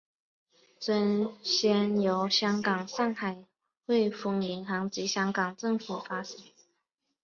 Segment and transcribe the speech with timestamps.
[0.79, 3.45] 曾先后由香港上海
[3.85, 6.43] 汇丰银行及香港政府发行。